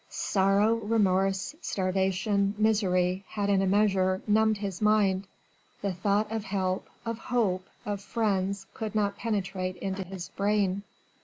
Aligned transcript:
Sorrow, 0.09 0.73
remorse, 0.77 1.53
starvation, 1.61 2.55
misery 2.57 3.23
had 3.27 3.51
in 3.51 3.61
a 3.61 3.67
measure 3.67 4.19
numbed 4.25 4.57
his 4.57 4.81
mind. 4.81 5.27
The 5.83 5.93
thought 5.93 6.31
of 6.31 6.45
help, 6.45 6.87
of 7.05 7.19
hope, 7.19 7.67
of 7.85 8.01
friends 8.01 8.65
could 8.73 8.95
not 8.95 9.15
penetrate 9.17 9.75
into 9.75 10.01
his 10.03 10.29
brain. 10.29 10.81